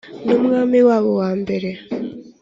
n'umwami 0.25 0.79
wabo 0.87 1.11
wa 1.21 1.29
mbere 1.41 1.69